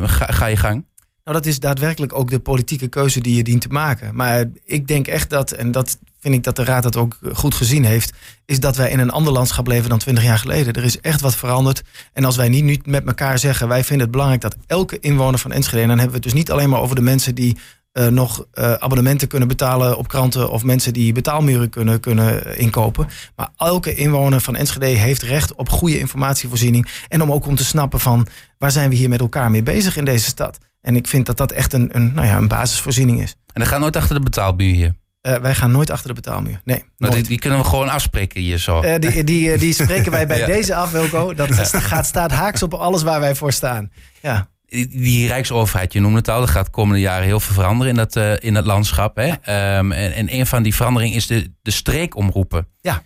ga, 0.07 0.25
ga 0.25 0.45
je 0.45 0.57
gang? 0.57 0.85
Nou, 1.23 1.39
dat 1.39 1.45
is 1.45 1.59
daadwerkelijk 1.59 2.13
ook 2.13 2.29
de 2.29 2.39
politieke 2.39 2.87
keuze 2.87 3.21
die 3.21 3.35
je 3.35 3.43
dient 3.43 3.61
te 3.61 3.67
maken. 3.67 4.15
Maar 4.15 4.45
ik 4.65 4.87
denk 4.87 5.07
echt 5.07 5.29
dat, 5.29 5.51
en 5.51 5.71
dat 5.71 5.97
vind 6.27 6.47
ik 6.47 6.55
dat 6.55 6.65
de 6.65 6.71
Raad 6.71 6.83
dat 6.83 6.95
ook 6.95 7.17
goed 7.33 7.55
gezien 7.55 7.85
heeft, 7.85 8.13
is 8.45 8.59
dat 8.59 8.75
wij 8.75 8.89
in 8.89 8.99
een 8.99 9.09
ander 9.09 9.33
landschap 9.33 9.67
leven 9.67 9.89
dan 9.89 9.99
twintig 9.99 10.23
jaar 10.23 10.37
geleden. 10.37 10.73
Er 10.73 10.83
is 10.83 10.99
echt 10.99 11.21
wat 11.21 11.35
veranderd. 11.35 11.83
En 12.13 12.25
als 12.25 12.35
wij 12.35 12.49
niet 12.49 12.63
nu 12.63 12.79
met 12.83 13.05
elkaar 13.05 13.39
zeggen, 13.39 13.67
wij 13.67 13.83
vinden 13.83 14.01
het 14.01 14.11
belangrijk 14.11 14.41
dat 14.41 14.55
elke 14.65 14.99
inwoner 14.99 15.39
van 15.39 15.51
Enschede, 15.51 15.81
en 15.81 15.87
dan 15.87 15.97
hebben 15.99 16.15
we 16.15 16.23
het 16.23 16.33
dus 16.33 16.41
niet 16.41 16.51
alleen 16.51 16.69
maar 16.69 16.79
over 16.79 16.95
de 16.95 17.01
mensen 17.01 17.35
die 17.35 17.57
uh, 17.93 18.07
nog 18.07 18.45
uh, 18.53 18.73
abonnementen 18.73 19.27
kunnen 19.27 19.47
betalen 19.47 19.97
op 19.97 20.07
kranten 20.07 20.49
of 20.49 20.63
mensen 20.63 20.93
die 20.93 21.13
betaalmuren 21.13 21.69
kunnen, 21.69 21.99
kunnen 21.99 22.57
inkopen. 22.57 23.07
Maar 23.35 23.49
elke 23.57 23.95
inwoner 23.95 24.41
van 24.41 24.55
Enschede 24.55 24.85
heeft 24.85 25.21
recht 25.21 25.55
op 25.55 25.69
goede 25.69 25.99
informatievoorziening 25.99 26.87
en 27.07 27.21
om 27.21 27.31
ook 27.31 27.45
om 27.45 27.55
te 27.55 27.65
snappen 27.65 27.99
van 27.99 28.27
waar 28.57 28.71
zijn 28.71 28.89
we 28.89 28.95
hier 28.95 29.09
met 29.09 29.19
elkaar 29.19 29.51
mee 29.51 29.63
bezig 29.63 29.97
in 29.97 30.05
deze 30.05 30.25
stad. 30.25 30.57
En 30.81 30.95
ik 30.95 31.07
vind 31.07 31.25
dat 31.25 31.37
dat 31.37 31.51
echt 31.51 31.73
een, 31.73 31.95
een, 31.95 32.13
nou 32.13 32.27
ja, 32.27 32.37
een 32.37 32.47
basisvoorziening 32.47 33.21
is. 33.21 33.35
En 33.53 33.61
dan 33.61 33.65
gaat 33.65 33.79
nooit 33.79 33.95
achter 33.95 34.15
de 34.15 34.21
betaalmuur 34.21 34.73
hier? 34.73 34.95
Uh, 35.27 35.35
wij 35.35 35.55
gaan 35.55 35.71
nooit 35.71 35.89
achter 35.89 36.07
de 36.07 36.13
betaalmuur. 36.13 36.61
Nee. 36.63 36.83
Nou, 36.97 37.13
die, 37.13 37.23
die, 37.23 37.39
kunnen 37.39 37.59
we 37.59 37.65
gewoon 37.65 37.89
afspreken 37.89 38.41
hier 38.41 38.57
zo. 38.57 38.83
Uh, 38.83 38.95
die, 38.99 39.23
die, 39.23 39.51
eh, 39.51 39.59
die 39.59 39.73
spreken 39.73 40.11
wij 40.11 40.27
bij 40.27 40.45
deze 40.55 40.75
af, 40.75 40.91
Wilco. 40.91 41.33
Dat 41.33 41.49
gaat, 41.73 42.05
staat 42.05 42.31
haaks 42.31 42.63
op 42.63 42.73
alles 42.73 43.03
waar 43.03 43.19
wij 43.19 43.35
voor 43.35 43.53
staan. 43.53 43.91
Ja. 44.21 44.49
Die, 44.89 45.27
Rijksoverheid, 45.27 45.93
je 45.93 45.99
noemde 45.99 46.17
het 46.17 46.29
al, 46.29 46.39
dat 46.39 46.49
gaat 46.49 46.65
de 46.65 46.71
komende 46.71 47.01
jaren 47.01 47.25
heel 47.25 47.39
veel 47.39 47.53
veranderen 47.53 47.91
in 47.91 47.97
dat, 47.97 48.15
uh, 48.15 48.33
in 48.39 48.53
dat 48.53 48.65
landschap. 48.65 49.15
Hè? 49.15 49.27
Um, 49.77 49.91
en, 49.91 50.13
en 50.13 50.33
een 50.33 50.47
van 50.47 50.63
die 50.63 50.75
veranderingen 50.75 51.15
is 51.15 51.27
de, 51.27 51.53
de 51.61 51.71
streekomroepen. 51.71 52.67
Ja. 52.81 53.01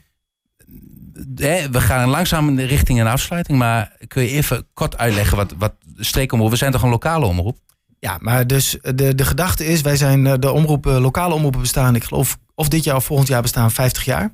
we 1.72 1.82
gaan 1.82 2.10
langzaam 2.10 2.60
richting 2.60 3.00
een 3.00 3.08
afsluiting, 3.08 3.58
maar 3.58 3.96
kun 4.08 4.24
je 4.24 4.30
even 4.30 4.68
kort 4.74 4.98
uitleggen 4.98 5.38
wat, 5.38 5.54
wat 5.58 5.74
streekomroep? 5.98 6.50
We 6.50 6.56
zijn 6.56 6.72
toch 6.72 6.84
een 6.84 6.90
lokale 6.90 7.26
omroep? 7.26 7.58
Ja, 8.02 8.18
maar 8.20 8.48
dus 8.48 8.78
de, 8.96 9.16
de 9.16 9.26
gedachte 9.26 9.66
is, 9.66 9.82
wij 9.82 9.96
zijn 9.96 10.40
de 10.40 10.52
omroepen, 10.52 11.02
lokale 11.02 11.34
omroepen 11.34 11.62
bestaan, 11.62 11.96
ik 11.96 12.04
geloof 12.04 12.38
of 12.56 12.68
dit 12.68 12.84
jaar 12.84 12.96
of 12.96 13.06
volgend 13.06 13.28
jaar 13.28 13.42
bestaan 13.42 13.72
50 13.72 14.06
jaar. 14.06 14.34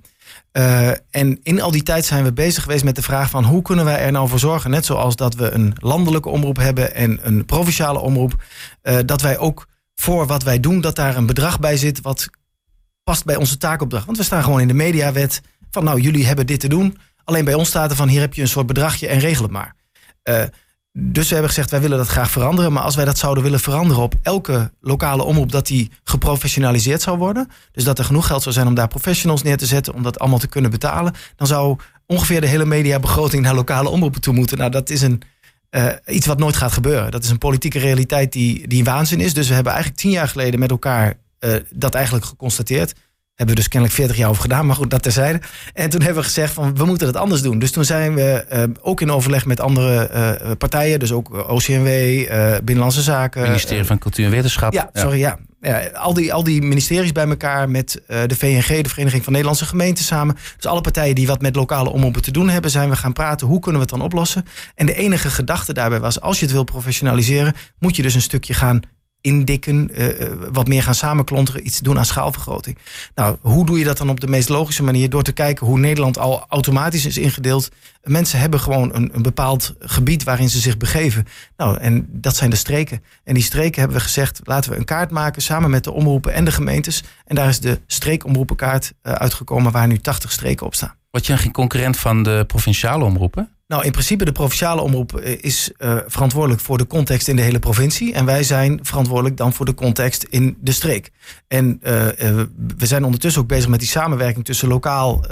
Uh, 0.54 0.90
en 1.10 1.40
in 1.44 1.62
al 1.62 1.72
die 1.72 1.84
tijd 1.84 2.06
zijn 2.06 2.24
we 2.24 2.34
bezig 2.34 2.64
geweest 2.64 2.84
met 2.84 2.96
de 2.96 3.02
vraag 3.02 3.30
van 3.30 3.44
hoe 3.44 3.62
kunnen 3.62 3.86
wij 3.86 4.00
er 4.00 4.12
nou 4.12 4.30
voor 4.30 4.40
zorgen, 4.40 4.70
net 4.70 4.86
zoals 4.86 5.16
dat 5.16 5.36
we 5.36 5.52
een 5.52 5.76
landelijke 5.80 6.30
omroep 6.30 6.58
hebben 6.58 6.96
en 6.96 7.20
een 7.22 7.46
provinciale 7.46 8.00
omroep, 8.00 8.44
dat 9.06 9.22
wij 9.22 9.38
ook 9.38 9.68
voor 9.96 10.28
wat 10.28 10.44
wij 10.44 10.60
doen, 10.60 10.82
dat 10.82 10.96
daar 10.96 11.16
een 11.16 11.26
bedrag 11.26 11.60
bij 11.60 11.78
zit 11.78 12.02
wat 12.02 12.30
past 13.04 13.26
bij 13.26 13.36
onze 13.36 13.58
taakopdracht. 13.58 14.06
Want 14.06 14.18
we 14.18 14.24
staan 14.24 14.44
gewoon 14.44 14.62
in 14.62 14.68
de 14.68 14.74
mediawet 14.74 15.42
van 15.72 15.84
nou, 15.84 16.00
jullie 16.00 16.26
hebben 16.26 16.48
dit 16.48 16.60
te 16.60 16.68
doen. 16.68 16.98
Alleen 17.24 17.46
bij 17.46 17.54
ons 17.54 17.68
staat 17.68 17.90
er 17.90 17.96
van 17.96 18.08
hier 18.08 18.20
heb 18.20 18.34
je 18.34 18.42
een 18.42 18.48
soort 18.48 18.68
bedragje 18.68 19.08
en 19.08 19.20
regel 19.20 19.44
het 19.44 19.52
maar. 19.52 19.76
Uh, 20.24 20.44
dus 21.00 21.28
we 21.28 21.34
hebben 21.34 21.50
gezegd, 21.50 21.72
wij 21.72 21.82
willen 21.82 21.98
dat 21.98 22.08
graag 22.08 22.32
veranderen. 22.32 22.74
Maar 22.74 22.84
als 22.84 22.96
wij 22.96 23.06
dat 23.06 23.18
zouden 23.18 23.44
willen 23.44 23.60
veranderen 23.60 24.04
op 24.04 24.16
elke 24.22 24.72
lokale 24.82 25.24
omroep, 25.24 25.52
dat 25.52 25.68
die 25.68 25.92
geprofessionaliseerd 26.04 27.02
zou 27.02 27.18
worden. 27.18 27.50
Dus 27.72 27.84
dat 27.84 28.00
er 28.00 28.06
genoeg 28.06 28.28
geld 28.28 28.42
zou 28.42 28.56
zijn 28.56 28.68
om 28.68 28.74
daar 28.74 28.88
professionals 28.88 29.44
neer 29.44 29.58
te 29.58 29.66
zetten, 29.66 29.94
om 29.94 30.04
dat 30.04 30.20
allemaal 30.20 30.40
te 30.40 30.48
kunnen 30.48 30.72
betalen. 30.72 31.14
Dan 31.36 31.48
zou 31.48 31.78
ongeveer 32.06 32.42
de 32.42 32.48
hele 32.48 32.66
mediabegroting 32.66 33.44
naar 33.44 33.56
lokale 33.56 33.90
omroepen 33.90 34.22
toe 34.22 34.34
moeten. 34.34 34.58
Nou, 34.58 34.72
dat 34.72 34.90
is 34.90 35.02
een, 35.02 35.22
uh, 35.72 35.88
iets 36.06 36.26
wat 36.26 36.40
nooit 36.40 36.56
gaat 36.56 36.72
gebeuren. 36.72 37.12
Dat 37.12 37.24
is 37.24 37.30
een 37.30 37.38
politieke 37.38 37.80
realiteit 37.80 38.32
die, 38.32 38.68
die 38.68 38.84
waanzin 38.84 39.20
is. 39.20 39.34
Dus 39.34 39.48
we 39.48 39.54
hebben 39.54 39.72
eigenlijk 39.72 40.02
tien 40.02 40.12
jaar 40.12 40.28
geleden 40.28 40.60
met 40.60 40.72
elkaar 40.72 41.14
uh, 41.40 41.56
dat 41.74 41.94
eigenlijk 41.94 42.26
geconstateerd. 42.26 42.94
Hebben 43.38 43.56
we 43.56 43.62
dus 43.62 43.72
kennelijk 43.72 44.00
40 44.00 44.18
jaar 44.18 44.30
over 44.30 44.42
gedaan, 44.42 44.66
maar 44.66 44.76
goed, 44.76 44.90
dat 44.90 45.04
terzijde. 45.04 45.40
En 45.74 45.90
toen 45.90 46.02
hebben 46.02 46.20
we 46.20 46.28
gezegd 46.28 46.54
van 46.54 46.76
we 46.76 46.86
moeten 46.86 47.08
het 47.08 47.16
anders 47.16 47.42
doen. 47.42 47.60
Dus 47.60 47.72
toen 47.72 47.86
zijn 47.86 48.16
we 48.16 48.46
uh, 48.54 48.64
ook 48.82 49.02
in 49.02 49.12
overleg 49.12 49.46
met 49.46 49.60
andere 49.60 50.10
uh, 50.44 50.52
partijen, 50.58 51.00
dus 51.00 51.12
ook 51.12 51.50
OCMW, 51.50 51.88
uh, 51.88 52.52
Binnenlandse 52.64 53.02
Zaken. 53.02 53.42
Ministerie 53.42 53.84
van 53.84 53.98
Cultuur 53.98 54.26
en 54.26 54.32
Wetenschap. 54.32 54.74
Ja, 54.74 54.90
sorry, 54.94 55.20
ja. 55.20 55.38
ja. 55.62 55.88
al, 55.94 56.14
die, 56.14 56.34
al 56.34 56.44
die 56.44 56.62
ministeries 56.62 57.12
bij 57.12 57.28
elkaar 57.28 57.70
met 57.70 58.02
de 58.08 58.36
VNG, 58.36 58.82
de 58.82 58.90
Vereniging 58.90 59.24
van 59.24 59.32
Nederlandse 59.32 59.66
Gemeenten 59.66 60.04
samen. 60.04 60.36
Dus 60.56 60.66
alle 60.66 60.82
partijen 60.82 61.16
die 61.16 61.28
wat 61.28 61.42
met 61.42 61.56
lokale 61.56 61.90
omroepen 61.90 62.22
te 62.22 62.32
doen 62.32 62.50
hebben, 62.50 62.72
zijn 62.72 62.90
we 62.90 62.96
gaan 62.96 63.14
praten. 63.14 63.48
Hoe 63.48 63.60
kunnen 63.60 63.82
we 63.82 63.88
het 63.88 63.96
dan 63.98 64.06
oplossen? 64.06 64.46
En 64.76 64.86
de 64.86 64.94
enige 64.94 65.30
gedachte 65.30 65.74
daarbij 65.74 66.00
was, 66.00 66.22
als 66.22 66.40
je 66.40 66.46
het 66.46 66.54
wil 66.54 66.64
professionaliseren, 66.64 67.54
moet 67.80 67.96
je 67.96 68.02
dus 68.02 68.14
een 68.14 68.22
stukje 68.22 68.54
gaan 68.54 68.82
indikken, 69.22 69.90
uh, 70.02 70.08
wat 70.52 70.68
meer 70.68 70.84
gaan 70.84 70.96
samenklonteren, 70.96 71.66
iets 71.66 71.80
doen 71.80 71.98
aan 71.98 72.06
schaalvergroting. 72.06 72.78
Nou, 73.16 73.38
hoe 73.42 73.66
doe 73.66 73.80
je 73.80 73.86
dat 73.86 73.98
dan 73.98 74.10
op 74.10 74.20
de 74.20 74.28
meest 74.28 74.50
logische 74.50 74.84
manier? 74.84 75.10
Door 75.10 75.24
te 75.24 75.32
kijken 75.32 75.68
hoe 75.68 75.80
Nederland 75.80 76.18
al 76.18 76.46
automatisch 76.50 77.06
is 77.06 77.18
ingedeeld. 77.18 77.70
Mensen 78.04 78.40
hebben 78.40 78.60
gewoon 78.60 78.96
een, 78.96 79.10
een 79.14 79.22
bepaald 79.22 79.76
gebied 79.80 80.24
waarin 80.24 80.50
ze 80.50 80.60
zich 80.60 80.78
begeven. 80.78 81.26
Nou, 81.58 81.78
en 81.78 82.08
dat 82.12 82.36
zijn 82.36 82.50
de 82.50 82.56
streken. 82.56 83.04
En 83.24 83.34
die 83.34 83.44
streken 83.44 83.80
hebben 83.80 83.98
we 83.98 84.04
gezegd, 84.04 84.40
laten 84.44 84.72
we 84.72 84.78
een 84.78 84.86
kaart 84.86 85.12
maken 85.12 85.42
samen 85.42 85.70
met 85.70 85.84
de 85.84 85.92
omroepen 85.92 86.34
en 86.34 86.46
de 86.46 86.52
gemeentes. 86.52 87.04
En 87.26 87.36
daar 87.36 87.48
is 87.48 87.60
de 87.60 87.80
streekomroepenkaart 87.88 88.94
uh, 89.04 89.14
uitgekomen 89.14 89.72
waar 89.72 89.88
nu 89.88 89.98
80 89.98 90.32
streken 90.32 90.66
op 90.66 90.76
staan. 90.76 90.97
Word 91.12 91.26
je 91.26 91.38
geen 91.38 91.52
concurrent 91.52 91.98
van 91.98 92.24
de 92.24 92.44
provinciale 92.48 93.04
omroepen? 93.04 93.52
Nou, 93.68 93.84
in 93.84 93.92
principe 93.92 94.26
de 94.26 94.32
provinciale 94.32 94.82
omroep 94.82 95.20
is 95.20 95.72
uh, 95.78 95.98
verantwoordelijk 96.08 96.62
voor 96.62 96.78
de 96.78 96.88
context 96.88 97.28
in 97.28 97.36
de 97.36 97.42
hele 97.42 97.60
provincie. 97.60 98.14
En 98.14 98.26
wij 98.26 98.44
zijn 98.44 98.80
verantwoordelijk 98.82 99.38
dan 99.38 99.54
voor 99.54 99.66
de 99.66 99.74
context 99.74 100.24
in 100.24 100.58
de 100.62 100.72
streek. 100.72 101.12
En 101.48 101.80
uh, 101.84 102.06
we 102.78 102.86
zijn 102.86 103.04
ondertussen 103.04 103.42
ook 103.42 103.48
bezig 103.48 103.70
met 103.70 103.80
die 103.80 103.90
samenwerking 103.90 104.46
tussen 104.46 104.68
lokaal, 104.68 105.24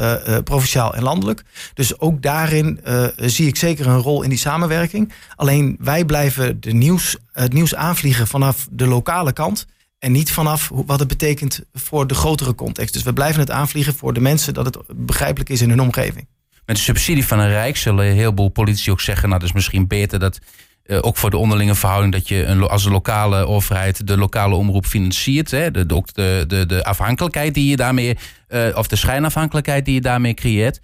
provinciaal 0.43 0.95
en 0.95 1.03
landelijk. 1.03 1.43
Dus 1.73 1.99
ook 1.99 2.21
daarin 2.21 2.79
zie 3.15 3.47
ik 3.47 3.55
zeker 3.55 3.87
een 3.87 4.01
rol 4.01 4.21
in 4.21 4.29
die 4.29 4.37
samenwerking. 4.37 5.13
Alleen 5.35 5.77
wij 5.79 6.05
blijven 6.05 6.61
de 6.61 6.73
nieuws, 6.73 7.17
het 7.31 7.53
nieuws 7.53 7.75
aanvliegen 7.75 8.27
vanaf 8.27 8.67
de 8.71 8.87
lokale 8.87 9.33
kant. 9.33 9.65
En 10.05 10.11
niet 10.11 10.31
vanaf 10.31 10.71
wat 10.73 10.99
het 10.99 11.07
betekent 11.07 11.61
voor 11.73 12.07
de 12.07 12.13
grotere 12.13 12.55
context. 12.55 12.93
Dus 12.93 13.03
we 13.03 13.13
blijven 13.13 13.39
het 13.39 13.51
aanvliegen 13.51 13.95
voor 13.95 14.13
de 14.13 14.19
mensen 14.19 14.53
dat 14.53 14.65
het 14.65 14.77
begrijpelijk 14.95 15.49
is 15.49 15.61
in 15.61 15.69
hun 15.69 15.81
omgeving 15.81 16.27
met 16.65 16.75
de 16.75 16.81
subsidie 16.81 17.25
van 17.25 17.39
een 17.39 17.49
Rijk 17.49 17.77
zullen 17.77 18.05
een 18.05 18.15
heleboel 18.15 18.49
politici 18.49 18.91
ook 18.91 19.01
zeggen... 19.01 19.27
nou, 19.27 19.39
dat 19.39 19.49
is 19.49 19.55
misschien 19.55 19.87
beter 19.87 20.19
dat 20.19 20.39
uh, 20.85 20.97
ook 21.01 21.17
voor 21.17 21.29
de 21.29 21.37
onderlinge 21.37 21.75
verhouding... 21.75 22.13
dat 22.13 22.27
je 22.27 22.45
een, 22.45 22.61
als 22.61 22.85
een 22.85 22.91
lokale 22.91 23.45
overheid 23.47 24.07
de 24.07 24.17
lokale 24.17 24.55
omroep 24.55 24.85
financiert. 24.85 25.51
Hè, 25.51 25.71
de, 25.71 25.85
de, 25.85 26.43
de, 26.47 26.65
de 26.65 26.83
afhankelijkheid 26.83 27.53
die 27.53 27.69
je 27.69 27.75
daarmee... 27.75 28.17
Uh, 28.49 28.77
of 28.77 28.87
de 28.87 28.95
schijnafhankelijkheid 28.95 29.85
die 29.85 29.93
je 29.93 30.01
daarmee 30.01 30.33
creëert. 30.33 30.81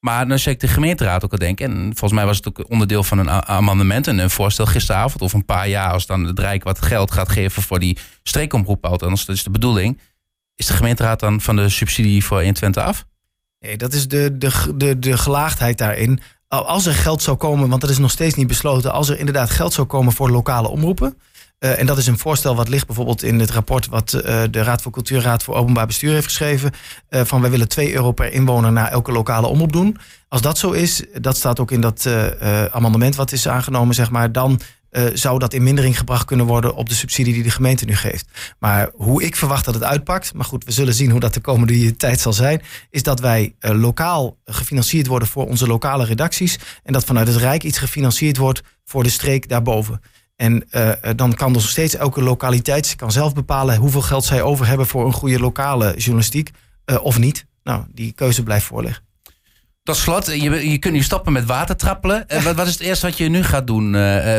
Maar 0.00 0.28
dan 0.28 0.38
zeg 0.38 0.54
ik 0.54 0.60
de 0.60 0.68
gemeenteraad 0.68 1.24
ook 1.24 1.32
al 1.32 1.38
denken... 1.38 1.70
en 1.70 1.82
volgens 1.82 2.12
mij 2.12 2.26
was 2.26 2.36
het 2.36 2.48
ook 2.48 2.70
onderdeel 2.70 3.02
van 3.02 3.18
een 3.18 3.30
amendement... 3.30 4.06
en 4.06 4.18
een 4.18 4.30
voorstel 4.30 4.66
gisteravond 4.66 5.22
of 5.22 5.32
een 5.32 5.44
paar 5.44 5.68
jaar... 5.68 5.92
als 5.92 6.06
dan 6.06 6.24
het 6.24 6.38
Rijk 6.38 6.64
wat 6.64 6.82
geld 6.82 7.10
gaat 7.10 7.28
geven 7.28 7.62
voor 7.62 7.78
die 7.78 7.98
streekomroep... 8.22 8.86
althans 8.86 9.24
dat 9.24 9.36
is 9.36 9.42
de 9.42 9.50
bedoeling... 9.50 10.00
is 10.54 10.66
de 10.66 10.72
gemeenteraad 10.72 11.20
dan 11.20 11.40
van 11.40 11.56
de 11.56 11.68
subsidie 11.68 12.24
voor 12.24 12.36
120 12.36 12.82
af? 12.82 13.04
Nee, 13.58 13.76
dat 13.76 13.92
is 13.92 14.08
de, 14.08 14.38
de, 14.38 14.72
de, 14.76 14.98
de 14.98 15.18
gelaagdheid 15.18 15.78
daarin. 15.78 16.20
Als 16.48 16.86
er 16.86 16.94
geld 16.94 17.22
zou 17.22 17.36
komen, 17.36 17.68
want 17.68 17.80
dat 17.80 17.90
is 17.90 17.98
nog 17.98 18.10
steeds 18.10 18.34
niet 18.34 18.46
besloten, 18.46 18.92
als 18.92 19.08
er 19.08 19.18
inderdaad 19.18 19.50
geld 19.50 19.72
zou 19.72 19.86
komen 19.86 20.12
voor 20.12 20.30
lokale 20.30 20.68
omroepen. 20.68 21.18
Uh, 21.60 21.78
en 21.78 21.86
dat 21.86 21.98
is 21.98 22.06
een 22.06 22.18
voorstel 22.18 22.56
wat 22.56 22.68
ligt 22.68 22.86
bijvoorbeeld 22.86 23.22
in 23.22 23.40
het 23.40 23.50
rapport 23.50 23.86
wat 23.86 24.12
uh, 24.12 24.42
de 24.50 24.62
Raad 24.62 24.82
voor 24.82 24.92
Cultuur, 24.92 25.20
Raad 25.20 25.42
voor 25.42 25.54
Openbaar 25.54 25.86
Bestuur 25.86 26.12
heeft 26.12 26.24
geschreven. 26.24 26.72
Uh, 27.10 27.20
van 27.24 27.40
wij 27.40 27.50
willen 27.50 27.68
2 27.68 27.94
euro 27.94 28.12
per 28.12 28.32
inwoner 28.32 28.72
naar 28.72 28.90
elke 28.90 29.12
lokale 29.12 29.46
omroep 29.46 29.72
doen. 29.72 29.96
Als 30.28 30.40
dat 30.40 30.58
zo 30.58 30.70
is, 30.70 31.04
dat 31.20 31.36
staat 31.36 31.60
ook 31.60 31.70
in 31.70 31.80
dat 31.80 32.08
amendement 32.70 33.14
wat 33.14 33.32
is 33.32 33.48
aangenomen, 33.48 33.94
zeg 33.94 34.10
maar, 34.10 34.32
dan 34.32 34.60
zou 35.12 35.38
dat 35.38 35.54
in 35.54 35.62
mindering 35.62 35.98
gebracht 35.98 36.24
kunnen 36.24 36.46
worden 36.46 36.74
op 36.74 36.88
de 36.88 36.94
subsidie 36.94 37.34
die 37.34 37.42
de 37.42 37.50
gemeente 37.50 37.84
nu 37.84 37.96
geeft. 37.96 38.54
Maar 38.58 38.90
hoe 38.94 39.22
ik 39.22 39.36
verwacht 39.36 39.64
dat 39.64 39.74
het 39.74 39.82
uitpakt, 39.82 40.34
maar 40.34 40.44
goed, 40.44 40.64
we 40.64 40.72
zullen 40.72 40.94
zien 40.94 41.10
hoe 41.10 41.20
dat 41.20 41.34
de 41.34 41.40
komende 41.40 41.96
tijd 41.96 42.20
zal 42.20 42.32
zijn, 42.32 42.62
is 42.90 43.02
dat 43.02 43.20
wij 43.20 43.54
lokaal 43.58 44.36
gefinancierd 44.44 45.06
worden 45.06 45.28
voor 45.28 45.46
onze 45.46 45.66
lokale 45.66 46.04
redacties 46.04 46.58
en 46.82 46.92
dat 46.92 47.04
vanuit 47.04 47.26
het 47.26 47.36
Rijk 47.36 47.62
iets 47.62 47.78
gefinancierd 47.78 48.36
wordt 48.36 48.62
voor 48.84 49.02
de 49.02 49.10
streek 49.10 49.48
daarboven. 49.48 50.00
En 50.40 50.64
uh, 50.70 50.90
dan 51.16 51.34
kan 51.34 51.52
dus 51.52 51.70
steeds 51.70 51.96
elke 51.96 52.22
lokaliteit 52.22 52.96
kan 52.96 53.12
zelf 53.12 53.34
bepalen 53.34 53.76
hoeveel 53.76 54.02
geld 54.02 54.24
zij 54.24 54.42
over 54.42 54.66
hebben 54.66 54.86
voor 54.86 55.06
een 55.06 55.12
goede 55.12 55.38
lokale 55.38 55.94
journalistiek 55.96 56.50
of 57.02 57.18
niet. 57.18 57.46
Nou, 57.62 57.84
die 57.94 58.12
keuze 58.12 58.42
blijft 58.42 58.66
voorliggen. 58.66 59.02
Tot 59.82 59.96
slot, 59.96 60.26
je, 60.26 60.70
je 60.70 60.78
kunt 60.78 60.94
nu 60.94 61.02
stoppen 61.02 61.32
met 61.32 61.44
watertrappelen. 61.44 62.24
Uh, 62.28 62.42
wat, 62.42 62.54
wat, 62.54 62.66
is 62.66 62.72
het 62.72 62.82
eerste 62.82 63.06
wat 63.06 63.16
je 63.16 63.28
nu 63.28 63.42
gaat 63.42 63.66
doen? 63.66 63.92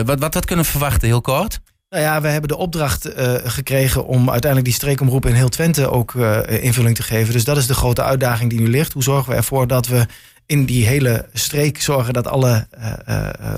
Wat, 0.06 0.20
wat, 0.20 0.34
wat 0.34 0.46
kunnen 0.46 0.66
we 0.66 0.72
verwachten, 0.72 1.08
heel 1.08 1.22
kort? 1.22 1.60
Nou 1.90 2.04
ja, 2.04 2.22
we 2.22 2.28
hebben 2.28 2.50
de 2.50 2.58
opdracht 2.58 3.10
gekregen 3.44 4.06
om 4.06 4.30
uiteindelijk 4.30 4.72
die 4.72 4.80
streekomroep 4.80 5.26
in 5.26 5.34
heel 5.34 5.50
Twente 5.50 5.90
ook 5.90 6.14
invulling 6.48 6.96
te 6.96 7.04
geven. 7.04 7.34
Dus 7.34 7.44
dat 7.44 7.58
is 7.58 7.68
de 7.68 7.74
grote 7.74 8.04
uitdaging 8.04 8.50
die 8.50 8.60
nu 8.60 8.68
ligt. 8.68 8.94
Hoe 8.94 9.04
zorgen 9.04 9.32
we 9.32 9.38
ervoor 9.38 9.68
dat 9.68 9.88
we 9.88 10.06
in 10.46 10.66
die 10.66 10.86
hele 10.86 11.26
streek 11.34 11.82
zorgen 11.82 12.14
dat 12.14 12.28
alle 12.28 12.68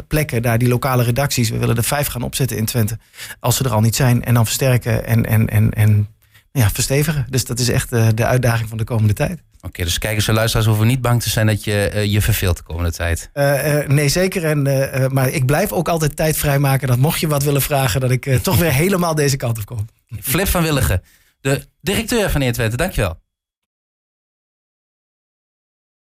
plekken, 0.08 0.42
daar 0.42 0.58
die 0.58 0.68
lokale 0.68 1.04
redacties, 1.04 1.50
we 1.50 1.58
willen 1.58 1.78
er 1.78 1.84
vijf 1.84 2.08
gaan 2.08 2.22
opzetten 2.22 2.58
in 2.58 2.66
Twente, 2.66 2.98
als 3.40 3.56
ze 3.56 3.64
er 3.64 3.74
al 3.74 3.82
niet 3.82 3.96
zijn, 3.96 4.24
en 4.24 4.34
dan 4.34 4.46
versterken 4.46 5.06
en, 5.06 5.26
en, 5.26 5.50
en, 5.50 5.72
en 5.72 6.08
ja, 6.52 6.70
verstevigen. 6.70 7.26
Dus 7.30 7.46
dat 7.46 7.60
is 7.60 7.70
echt 7.70 7.90
de 7.90 8.26
uitdaging 8.26 8.70
van 8.70 8.78
de 8.78 8.84
komende 8.84 9.14
tijd. 9.14 9.42
Oké, 9.62 9.84
dus 9.84 9.98
kijkers 9.98 10.28
en 10.28 10.34
luisteraars 10.34 10.68
hoeven 10.68 10.88
niet 10.88 11.02
bang 11.02 11.22
te 11.22 11.30
zijn 11.30 11.48
dat 11.48 11.64
je 11.64 12.06
je 12.08 12.22
verveelt 12.22 12.58
de 12.58 12.64
komende 12.64 12.92
tijd. 12.92 13.30
Nee, 13.88 14.10
zeker. 14.10 14.46
En, 14.46 14.62
maar 15.14 15.30
ik 15.30 15.46
blijf 15.46 15.72
ook 15.72 15.88
altijd 15.88 16.16
tijd 16.16 16.38
vrijmaken 16.38 16.88
dat 16.88 16.98
mocht 16.98 17.20
je 17.20 17.28
wat 17.28 17.44
willen 17.44 17.62
vragen, 17.62 18.02
dat 18.02 18.12
ik 18.12 18.40
toch 18.42 18.58
weer 18.58 18.74
helemaal 18.84 19.16
deze 19.16 19.38
kant 19.38 19.58
op 19.58 19.66
kom. 19.66 19.88
Flip 20.22 20.48
van 20.48 20.64
Willigen, 20.64 21.02
de 21.42 21.68
directeur 21.82 22.30
van 22.30 22.42
120, 22.42 22.78
dankjewel. 22.78 23.22